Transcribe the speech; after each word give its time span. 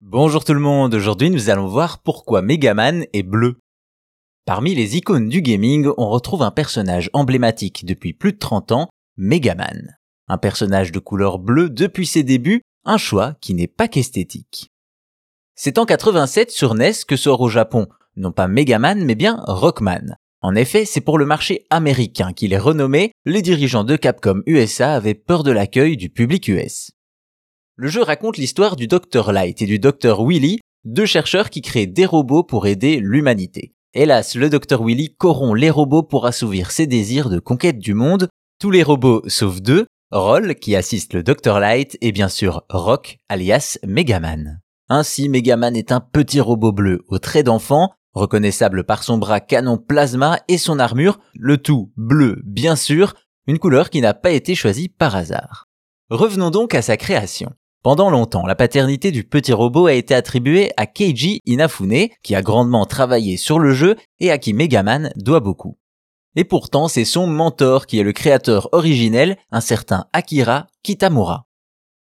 Bonjour 0.00 0.44
tout 0.44 0.54
le 0.54 0.60
monde, 0.60 0.94
aujourd'hui 0.94 1.28
nous 1.28 1.50
allons 1.50 1.66
voir 1.66 1.98
pourquoi 1.98 2.40
Megaman 2.40 3.04
est 3.12 3.24
bleu. 3.24 3.58
Parmi 4.46 4.74
les 4.74 4.96
icônes 4.96 5.28
du 5.28 5.42
gaming, 5.42 5.90
on 5.98 6.08
retrouve 6.08 6.42
un 6.42 6.52
personnage 6.52 7.10
emblématique 7.12 7.84
depuis 7.84 8.14
plus 8.14 8.32
de 8.32 8.38
30 8.38 8.72
ans, 8.72 8.88
Megaman. 9.16 9.98
Un 10.28 10.38
personnage 10.38 10.92
de 10.92 10.98
couleur 10.98 11.40
bleue 11.40 11.68
depuis 11.68 12.06
ses 12.06 12.22
débuts, 12.22 12.62
un 12.84 12.96
choix 12.96 13.34
qui 13.40 13.52
n'est 13.52 13.66
pas 13.66 13.86
qu'esthétique. 13.88 14.70
C'est 15.56 15.78
en 15.78 15.84
87 15.84 16.52
sur 16.52 16.74
NES 16.74 17.04
que 17.06 17.16
sort 17.16 17.40
au 17.40 17.48
Japon, 17.48 17.88
non 18.16 18.30
pas 18.30 18.46
Megaman 18.46 19.04
mais 19.04 19.16
bien 19.16 19.42
Rockman. 19.46 20.14
En 20.40 20.54
effet, 20.54 20.84
c'est 20.84 21.00
pour 21.02 21.18
le 21.18 21.26
marché 21.26 21.66
américain 21.70 22.32
qu'il 22.32 22.52
est 22.52 22.58
renommé, 22.58 23.10
les 23.26 23.42
dirigeants 23.42 23.84
de 23.84 23.96
Capcom 23.96 24.42
USA 24.46 24.94
avaient 24.94 25.14
peur 25.14 25.42
de 25.42 25.50
l'accueil 25.50 25.96
du 25.96 26.08
public 26.08 26.46
US. 26.46 26.92
Le 27.80 27.86
jeu 27.86 28.02
raconte 28.02 28.38
l'histoire 28.38 28.74
du 28.74 28.88
Dr 28.88 29.30
Light 29.30 29.62
et 29.62 29.66
du 29.66 29.78
Dr 29.78 30.26
Willy, 30.26 30.58
deux 30.84 31.06
chercheurs 31.06 31.48
qui 31.48 31.62
créent 31.62 31.86
des 31.86 32.06
robots 32.06 32.42
pour 32.42 32.66
aider 32.66 32.98
l'humanité. 33.00 33.72
Hélas, 33.94 34.34
le 34.34 34.50
Dr 34.50 34.84
Willy 34.84 35.14
corrompt 35.14 35.56
les 35.56 35.70
robots 35.70 36.02
pour 36.02 36.26
assouvir 36.26 36.72
ses 36.72 36.88
désirs 36.88 37.30
de 37.30 37.38
conquête 37.38 37.78
du 37.78 37.94
monde. 37.94 38.28
Tous 38.58 38.72
les 38.72 38.82
robots 38.82 39.22
sauf 39.28 39.62
deux, 39.62 39.86
Roll 40.10 40.56
qui 40.56 40.74
assiste 40.74 41.14
le 41.14 41.22
Dr 41.22 41.60
Light 41.60 41.96
et 42.00 42.10
bien 42.10 42.28
sûr 42.28 42.64
Rock 42.68 43.18
alias 43.28 43.78
Megaman. 43.86 44.60
Ainsi, 44.88 45.28
Megaman 45.28 45.76
est 45.76 45.92
un 45.92 46.00
petit 46.00 46.40
robot 46.40 46.72
bleu 46.72 47.04
aux 47.06 47.20
traits 47.20 47.46
d'enfant, 47.46 47.92
reconnaissable 48.12 48.82
par 48.82 49.04
son 49.04 49.18
bras 49.18 49.38
canon 49.38 49.78
plasma 49.78 50.40
et 50.48 50.58
son 50.58 50.80
armure, 50.80 51.20
le 51.34 51.58
tout 51.58 51.92
bleu 51.96 52.42
bien 52.44 52.74
sûr, 52.74 53.14
une 53.46 53.60
couleur 53.60 53.88
qui 53.88 54.00
n'a 54.00 54.14
pas 54.14 54.32
été 54.32 54.56
choisie 54.56 54.88
par 54.88 55.14
hasard. 55.14 55.66
Revenons 56.10 56.50
donc 56.50 56.74
à 56.74 56.82
sa 56.82 56.96
création. 56.96 57.52
Pendant 57.84 58.10
longtemps, 58.10 58.44
la 58.44 58.56
paternité 58.56 59.12
du 59.12 59.22
petit 59.22 59.52
robot 59.52 59.86
a 59.86 59.92
été 59.92 60.12
attribuée 60.12 60.72
à 60.76 60.86
Keiji 60.86 61.38
Inafune, 61.46 62.08
qui 62.24 62.34
a 62.34 62.42
grandement 62.42 62.86
travaillé 62.86 63.36
sur 63.36 63.60
le 63.60 63.72
jeu 63.72 63.94
et 64.18 64.32
à 64.32 64.38
qui 64.38 64.52
Megaman 64.52 65.12
doit 65.14 65.38
beaucoup. 65.38 65.78
Et 66.34 66.42
pourtant, 66.44 66.88
c'est 66.88 67.04
son 67.04 67.28
mentor 67.28 67.86
qui 67.86 68.00
est 68.00 68.02
le 68.02 68.12
créateur 68.12 68.68
originel, 68.72 69.36
un 69.52 69.60
certain 69.60 70.06
Akira 70.12 70.66
Kitamura. 70.82 71.46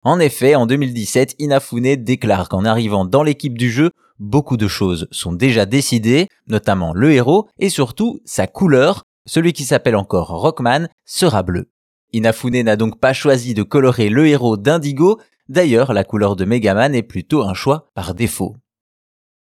En 0.04 0.20
effet, 0.20 0.56
en 0.56 0.66
2017, 0.66 1.36
Inafune 1.38 1.96
déclare 1.96 2.50
qu'en 2.50 2.66
arrivant 2.66 3.06
dans 3.06 3.22
l'équipe 3.22 3.56
du 3.56 3.70
jeu, 3.70 3.92
beaucoup 4.18 4.58
de 4.58 4.68
choses 4.68 5.08
sont 5.12 5.32
déjà 5.32 5.68
décidées, 5.68 6.28
notamment 6.48 6.92
le 6.92 7.12
héros 7.12 7.48
et 7.60 7.70
surtout 7.70 8.20
sa 8.26 8.48
couleur, 8.48 9.04
celui 9.28 9.54
qui 9.54 9.64
s'appelle 9.64 9.96
encore 9.96 10.30
Rockman 10.30 10.88
sera 11.06 11.44
bleu. 11.44 11.70
Inafune 12.14 12.64
n'a 12.64 12.76
donc 12.76 13.00
pas 13.00 13.14
choisi 13.14 13.54
de 13.54 13.64
colorer 13.64 14.10
le 14.10 14.28
héros 14.28 14.58
d'indigo, 14.58 15.20
D'ailleurs, 15.52 15.92
la 15.92 16.06
couleur 16.06 16.38
de 16.38 16.46
Megaman 16.46 16.96
est 16.96 17.04
plutôt 17.04 17.44
un 17.44 17.54
choix 17.54 17.92
par 17.94 18.16
défaut. 18.16 18.56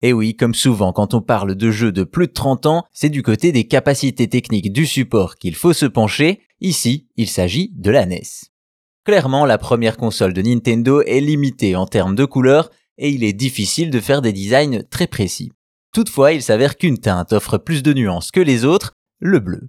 Et 0.02 0.14
oui, 0.14 0.38
comme 0.38 0.56
souvent 0.56 0.94
quand 0.94 1.14
on 1.14 1.22
parle 1.22 1.54
de 1.54 1.70
jeux 1.70 1.92
de 1.92 2.06
plus 2.06 2.28
de 2.28 2.32
30 2.32 2.66
ans, 2.66 2.86
c'est 2.94 3.10
du 3.10 3.24
côté 3.24 3.52
des 3.52 3.68
capacités 3.68 4.30
techniques 4.30 4.72
du 4.72 4.86
support 4.86 5.36
qu'il 5.36 5.54
faut 5.54 5.74
se 5.74 5.86
pencher. 5.86 6.40
Ici, 6.62 7.10
il 7.18 7.28
s'agit 7.28 7.74
de 7.76 7.92
la 7.92 8.06
NES. 8.06 8.24
Clairement, 9.04 9.46
la 9.46 9.58
première 9.58 9.98
console 9.98 10.32
de 10.32 10.42
Nintendo 10.42 11.02
est 11.02 11.20
limitée 11.20 11.76
en 11.76 11.88
termes 11.88 12.16
de 12.16 12.24
couleurs 12.24 12.70
et 12.98 13.10
il 13.10 13.26
est 13.26 13.34
difficile 13.34 13.90
de 13.90 14.00
faire 14.00 14.22
des 14.22 14.32
designs 14.32 14.84
très 14.90 15.08
précis. 15.08 15.52
Toutefois, 15.94 16.32
il 16.32 16.42
s'avère 16.42 16.78
qu'une 16.78 17.00
teinte 17.00 17.34
offre 17.34 17.58
plus 17.58 17.84
de 17.84 17.92
nuances 17.92 18.32
que 18.32 18.40
les 18.40 18.64
autres, 18.64 18.94
le 19.20 19.42
bleu. 19.42 19.68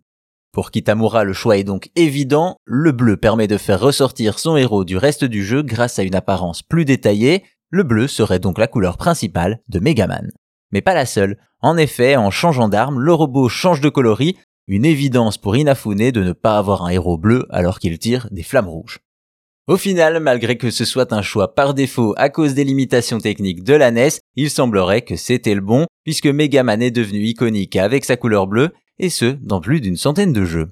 Pour 0.59 0.73
Kitamura, 0.73 1.23
le 1.23 1.35
choix 1.35 1.57
est 1.57 1.63
donc 1.63 1.89
évident, 1.95 2.57
le 2.65 2.91
bleu 2.91 3.17
permet 3.17 3.47
de 3.47 3.59
faire 3.59 3.79
ressortir 3.79 4.41
son 4.41 4.57
héros 4.57 4.85
du 4.85 4.97
reste 4.97 5.25
du 5.25 5.45
jeu 5.45 5.63
grâce 5.63 6.01
à 6.01 6.03
une 6.03 6.17
apparence 6.17 6.63
plus 6.63 6.85
détaillée, 6.85 7.45
le 7.71 7.85
bleu 7.85 8.09
serait 8.09 8.41
donc 8.41 8.59
la 8.59 8.67
couleur 8.67 8.97
principale 8.97 9.61
de 9.69 9.79
Megaman. 9.79 10.33
Mais 10.73 10.81
pas 10.81 10.95
la 10.95 11.07
seule, 11.07 11.39
en 11.61 11.77
effet, 11.77 12.17
en 12.17 12.33
changeant 12.33 12.69
d'arme, 12.69 12.99
le 12.99 13.15
robot 13.15 13.49
change 13.49 13.81
de 13.81 13.89
coloris, 13.89 14.37
une 14.67 14.85
évidence 14.85 15.39
pour 15.39 15.57
Inafune 15.57 16.11
de 16.11 16.25
ne 16.25 16.33
pas 16.33 16.59
avoir 16.59 16.85
un 16.85 16.89
héros 16.89 17.19
bleu 17.19 17.47
alors 17.51 17.79
qu'il 17.79 17.97
tire 18.01 18.27
des 18.33 18.43
flammes 18.43 18.69
rouges. 18.69 18.99
Au 19.69 19.77
final, 19.77 20.19
malgré 20.19 20.59
que 20.59 20.73
ce 20.73 20.85
soit 20.85 21.13
un 21.13 21.23
choix 21.23 21.55
par 21.55 21.73
défaut 21.73 22.15
à 22.17 22.31
cause 22.31 22.55
des 22.55 22.65
limitations 22.65 23.21
techniques 23.21 23.63
de 23.63 23.75
la 23.75 23.93
NES, 23.93 24.09
il 24.35 24.51
semblerait 24.51 25.03
que 25.03 25.15
c'était 25.15 25.55
le 25.55 25.61
bon, 25.61 25.87
puisque 26.03 26.27
Megaman 26.27 26.83
est 26.83 26.91
devenu 26.91 27.21
iconique 27.21 27.77
avec 27.77 28.05
sa 28.05 28.17
couleur 28.17 28.49
bleue 28.49 28.73
et 28.99 29.11
ce, 29.11 29.37
dans 29.41 29.61
plus 29.61 29.81
d'une 29.81 29.97
centaine 29.97 30.33
de 30.33 30.45
jeux. 30.45 30.71